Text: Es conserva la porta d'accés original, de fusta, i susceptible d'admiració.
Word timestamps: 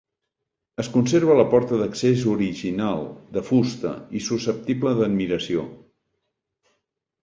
Es 0.83 0.87
conserva 0.95 1.35
la 1.39 1.45
porta 1.51 1.79
d'accés 1.81 2.25
original, 2.33 3.05
de 3.37 3.45
fusta, 3.53 3.95
i 4.17 4.25
susceptible 4.33 4.99
d'admiració. 5.05 5.71